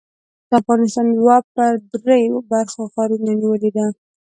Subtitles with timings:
[0.47, 2.19] د افغانستان دوه پر درې
[2.51, 3.85] برخه غرونو نیولې ده.